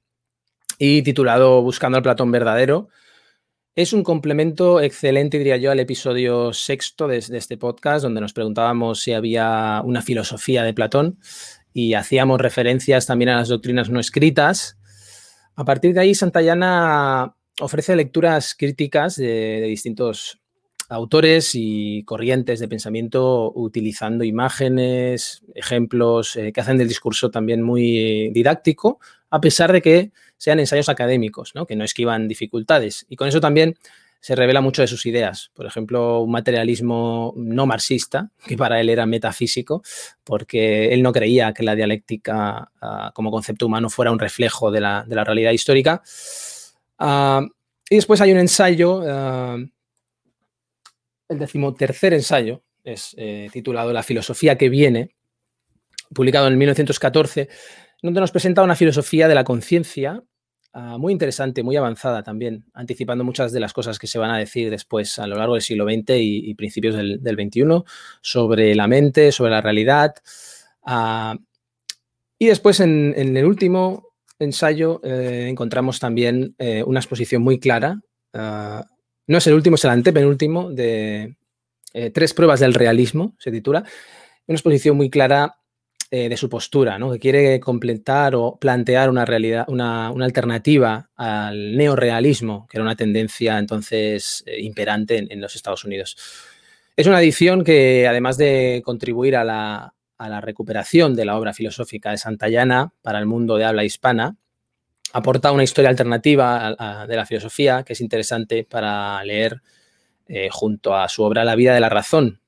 [0.79, 2.89] y titulado Buscando al Platón verdadero.
[3.75, 9.01] Es un complemento excelente, diría yo, al episodio sexto de, este podcast, donde nos preguntábamos
[9.01, 11.19] si había una filosofía de Platón
[11.73, 14.79] y hacíamos referencias también a las doctrinas no escritas.
[15.57, 20.41] A partir de ahí, Santayana ofrece lecturas críticas de distintos
[20.89, 28.31] autores y corrientes de pensamiento utilizando imágenes, ejemplos eh, que hacen del discurso también muy
[28.31, 31.67] didáctico, a pesar de que sean ensayos académicos, ¿no?
[31.67, 33.07] que no esquivan dificultades.
[33.09, 33.77] Y con eso también
[34.21, 35.51] se revela mucho de sus ideas.
[35.55, 39.83] Por ejemplo, un materialismo no marxista, que para él era metafísico,
[40.25, 44.81] porque él no creía que la dialéctica ah, como concepto humano fuera un reflejo de
[44.81, 46.03] la, realidad histórica.
[46.99, 47.43] Ah,
[47.89, 49.59] y después hay un ensayo ah,
[51.29, 55.17] el decimotercer ensayo es eh, titulado La filosofía que viene,
[56.15, 57.49] publicado en 1914,
[58.03, 60.23] donde nos presenta una filosofía de la conciencia
[60.73, 64.39] ah, muy interesante, muy avanzada también, anticipando muchas de las cosas que se van a
[64.39, 67.83] decir después a lo largo del siglo XX y, principios del, XXI
[68.21, 70.15] sobre la mente, sobre la realidad.
[70.85, 71.37] Ah,
[72.39, 78.01] y después en, el último ensayo eh, encontramos también eh, una exposición muy clara
[78.35, 78.87] ah,
[79.27, 81.37] no es el último, es el antepenúltimo de
[81.93, 83.83] eh, Tres pruebas del realismo, se titula.
[84.47, 85.57] Una exposición muy clara
[86.11, 87.11] eh, de su postura, ¿no?
[87.11, 93.59] que quiere completar o plantear una realidad, una, alternativa al neorealismo, que era una tendencia
[93.59, 96.19] entonces eh, imperante en, los Estados Unidos.
[96.95, 101.55] Es una edición que, además de contribuir a la, a la recuperación de la obra
[101.55, 104.37] filosófica de Santayana para el mundo de habla hispana,
[105.17, 109.63] aporta una historia alternativa de la filosofía que es interesante para leer
[110.29, 112.43] eh, junto a su obra La vida de la razón,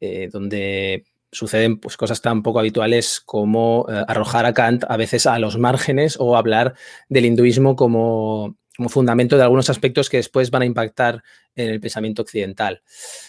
[0.00, 5.26] eh, donde suceden pues, cosas tan poco habituales como eh, arrojar a Kant a veces
[5.26, 6.74] a los márgenes o hablar
[7.08, 11.22] del hinduismo como, como, fundamento de algunos aspectos que después van a impactar
[11.56, 12.82] en el pensamiento occidental.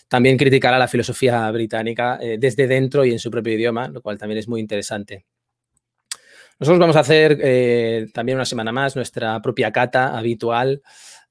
[0.09, 4.39] También criticará la filosofía británica desde dentro y en su propio idioma, lo cual también
[4.39, 5.25] es muy interesante.
[6.59, 10.81] Nosotros vamos a hacer eh, también una semana más nuestra propia cata habitual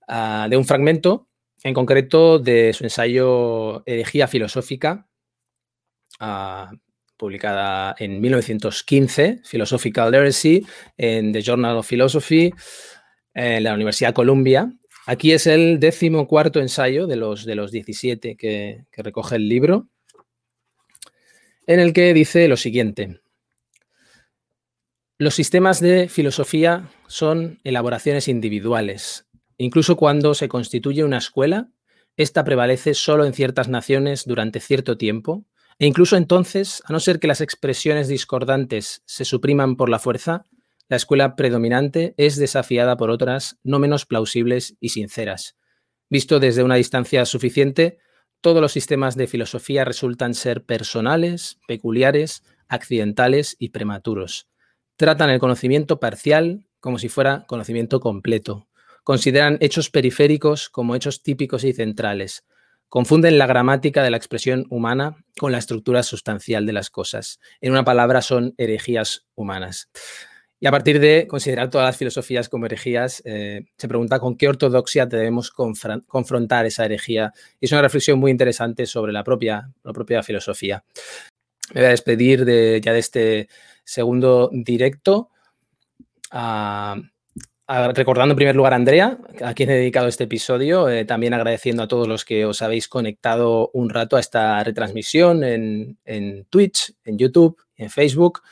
[0.07, 1.29] ah, de un fragmento,
[1.63, 5.09] en concreto de su ensayo Herejía Filosófica,
[6.21, 6.71] ah,
[7.17, 10.67] publicada en 1915, Philosophical Heresy,
[10.99, 12.53] en The Journal of Philosophy,
[13.33, 14.71] en la Universidad de Columbia.
[15.07, 19.89] Aquí es el décimo cuarto ensayo de los, de los 17 que recoge el libro,
[21.67, 23.24] en el que dice lo siguiente.
[25.17, 29.29] Los sistemas de filosofía son elaboraciones individuales.
[29.59, 31.71] Incluso cuando se constituye una escuela,
[32.17, 35.45] esta prevalece solo en ciertas naciones durante cierto tiempo,
[35.79, 40.47] e incluso entonces, a no ser que las expresiones discordantes se supriman por la fuerza,
[40.89, 45.57] la escuela predominante es desafiada por otras no menos plausibles y sinceras.
[46.11, 47.99] Visto desde una distancia suficiente,
[48.41, 54.49] todos los sistemas de filosofía resultan ser personales, peculiares, accidentales y prematuros.
[54.97, 58.69] Tratan el conocimiento parcial como si fuera conocimiento completo.
[59.03, 62.45] Consideran hechos periféricos como hechos típicos y centrales.
[62.89, 67.41] Confunden la gramática de la expresión humana con la estructura sustancial de las cosas.
[67.61, 69.91] En una palabra, son herejías humanas.
[70.61, 74.49] Y a partir de considerar todas las filosofías como herejías, eh, se pregunta con qué
[74.49, 77.33] ortodoxia debemos confrontar esa herejía.
[77.61, 80.85] Y es una reflexión muy interesante sobre la propia, la propia filosofía.
[81.75, 83.49] Me voy a despedir de, ya de este
[83.85, 85.31] segundo directo.
[87.95, 91.83] recordando en primer lugar a Andrea, a quien he dedicado este episodio, eh, también agradeciendo
[91.83, 96.95] a todos los que os habéis conectado un rato a esta retransmisión en, en Twitch,
[97.05, 98.43] en YouTube, en Facebook.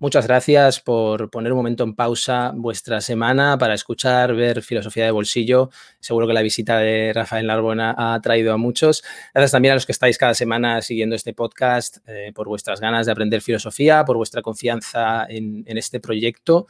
[0.00, 5.10] Muchas gracias por poner un momento en pausa vuestra semana para escuchar, ver filosofía de
[5.10, 5.70] bolsillo.
[5.98, 9.02] Seguro que la visita de Rafael Narbona ha traído a muchos.
[9.34, 13.06] Gracias también a los que estáis cada semana siguiendo este podcast, eh, por vuestras ganas
[13.06, 16.68] de aprender filosofía, por vuestra confianza en, este proyecto.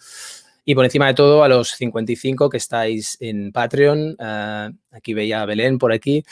[0.64, 4.16] Y por encima de todo, a los 55 que estáis en Patreon.
[4.18, 6.24] Eh, aquí veía a Belén por aquí,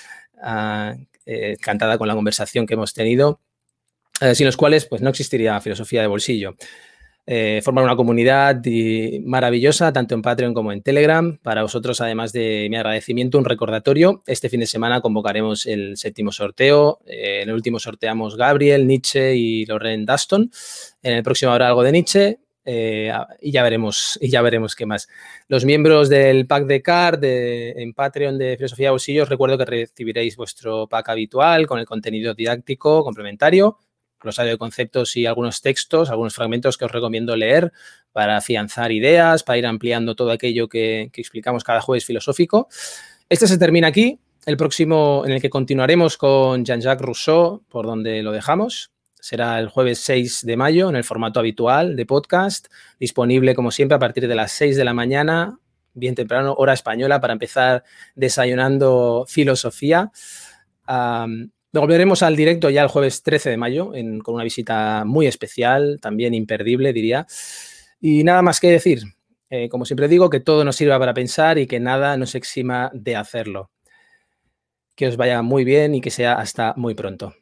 [0.42, 3.40] uh, encantada con la conversación que hemos tenido.
[4.34, 6.56] Sin los cuales pues, no existiría filosofía de bolsillo.
[7.28, 8.62] Eh, formar una comunidad
[9.24, 11.36] maravillosa, tanto en Patreon como en Telegram.
[11.42, 14.22] Para vosotros, además de mi agradecimiento, un recordatorio.
[14.26, 17.00] Este fin de semana convocaremos el séptimo sorteo.
[17.04, 20.50] Eh, en el último sorteamos Gabriel, Nietzsche y Loren Daston.
[21.02, 22.38] En el próximo habrá algo de Nietzsche.
[22.68, 25.08] eh, y ya veremos, y ya veremos qué más.
[25.48, 30.36] Los miembros del pack de card en Patreon de Filosofía de Bolsillos, recuerdo que recibiréis
[30.36, 33.78] vuestro pack habitual con el contenido didáctico complementario,
[34.20, 37.72] glosario de conceptos y algunos textos, algunos fragmentos que os recomiendo leer
[38.12, 42.68] para afianzar ideas, para ir ampliando todo aquello que, que explicamos cada jueves filosófico.
[43.28, 44.18] Este se termina aquí.
[44.46, 48.92] El próximo en el que continuaremos con Jean-Jacques Rousseau, por donde lo dejamos,
[49.26, 52.68] será el jueves 6 de mayo en el formato habitual de podcast,
[53.00, 55.58] disponible como siempre a partir de las 6 de la mañana,
[55.94, 57.82] bien temprano, hora española, para empezar
[58.14, 60.12] desayunando filosofía.
[61.80, 66.34] Volveremos al directo ya el jueves 13 de mayo con una visita muy especial, también
[66.34, 67.26] imperdible, diría.
[68.00, 69.02] Y nada más que decir.
[69.48, 72.90] Eh, como siempre digo, que todo nos sirva para pensar y que nada nos exima
[72.92, 73.70] de hacerlo.
[74.94, 77.34] Que os vaya muy bien y que sea hasta muy pronto.